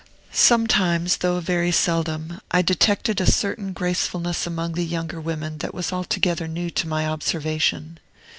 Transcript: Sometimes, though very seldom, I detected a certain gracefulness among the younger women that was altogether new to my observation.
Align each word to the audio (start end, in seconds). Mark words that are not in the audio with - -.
Sometimes, 0.33 1.17
though 1.17 1.39
very 1.39 1.71
seldom, 1.71 2.41
I 2.49 2.63
detected 2.63 3.21
a 3.21 3.29
certain 3.31 3.71
gracefulness 3.71 4.47
among 4.47 4.71
the 4.73 4.83
younger 4.83 5.21
women 5.21 5.59
that 5.59 5.75
was 5.75 5.93
altogether 5.93 6.47
new 6.47 6.71
to 6.71 6.87
my 6.87 7.05
observation. 7.05 7.99